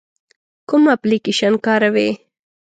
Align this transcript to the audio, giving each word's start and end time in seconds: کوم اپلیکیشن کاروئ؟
کوم 0.69 0.83
اپلیکیشن 0.95 1.53
کاروئ؟ 1.65 2.09